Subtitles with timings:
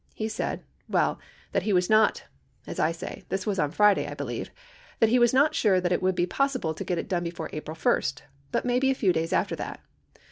[0.15, 1.19] He said, well,
[1.51, 2.23] that he was not—
[2.65, 4.49] as I say, this was on Fri day, I believe—
[4.99, 7.51] that he was not sure that it would be possible to get it done before
[7.53, 8.01] April 1.
[8.51, 9.79] But maybe a few days after that.